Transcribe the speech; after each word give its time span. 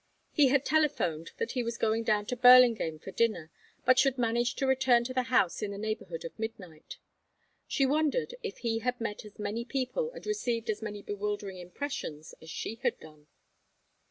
He 0.31 0.47
had 0.47 0.65
telephoned 0.65 1.29
that 1.37 1.51
he 1.51 1.61
was 1.61 1.77
going 1.77 2.01
down 2.01 2.25
to 2.25 2.35
Burlingame 2.35 2.97
for 2.97 3.11
dinner, 3.11 3.51
but 3.85 3.99
should 3.99 4.17
manage 4.17 4.55
to 4.55 4.65
return 4.65 5.03
to 5.03 5.13
the 5.13 5.21
house 5.29 5.61
in 5.61 5.69
the 5.69 5.77
neighborhood 5.77 6.25
of 6.25 6.39
midnight. 6.39 6.97
She 7.67 7.85
wondered 7.85 8.33
if 8.41 8.57
he 8.57 8.79
had 8.79 8.99
met 8.99 9.23
as 9.25 9.37
many 9.37 9.63
people 9.63 10.09
and 10.13 10.25
received 10.25 10.71
as 10.71 10.81
many 10.81 11.03
bewildering 11.03 11.59
impressions 11.59 12.33
as 12.41 12.49
she 12.49 12.79
had 12.81 12.99
done. 12.99 13.27